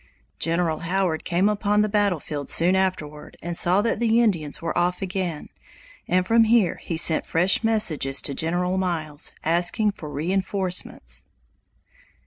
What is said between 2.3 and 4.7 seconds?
soon afterward and saw that the Indians